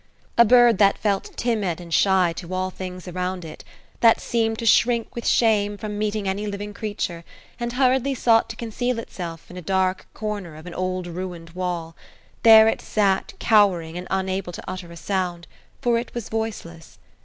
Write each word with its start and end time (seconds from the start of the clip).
A 0.35 0.43
bird 0.45 0.79
that 0.79 0.97
felt 0.97 1.29
timid 1.37 1.79
and 1.79 1.93
shy 1.93 2.33
to 2.37 2.51
all 2.55 2.71
things 2.71 3.07
around 3.07 3.45
it, 3.45 3.63
that 3.99 4.19
seemed 4.19 4.57
to 4.57 4.65
shrink 4.65 5.13
with 5.13 5.27
shame 5.27 5.77
from 5.77 5.99
meeting 5.99 6.27
any 6.27 6.47
living 6.47 6.73
creature, 6.73 7.23
and 7.59 7.73
hurriedly 7.73 8.15
sought 8.15 8.49
to 8.49 8.55
conceal 8.55 8.97
itself 8.97 9.51
in 9.51 9.57
a 9.57 9.61
dark 9.61 10.07
corner 10.15 10.55
of 10.55 10.65
an 10.65 10.73
old 10.73 11.05
ruined 11.05 11.51
wall; 11.51 11.95
there 12.41 12.67
it 12.67 12.81
sat 12.81 13.35
cowering 13.37 13.95
and 13.95 14.07
unable 14.09 14.51
to 14.51 14.63
utter 14.67 14.91
a 14.91 14.97
sound, 14.97 15.45
for 15.83 15.99
it 15.99 16.15
was 16.15 16.29
voiceless. 16.29 16.97